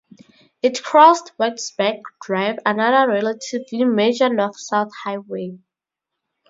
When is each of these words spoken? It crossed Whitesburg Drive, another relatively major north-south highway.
It 0.63 0.81
crossed 0.81 1.31
Whitesburg 1.37 2.01
Drive, 2.23 2.57
another 2.65 3.07
relatively 3.07 3.83
major 3.83 4.29
north-south 4.29 4.89
highway. 5.03 5.59